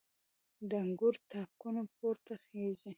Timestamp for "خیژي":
2.45-2.89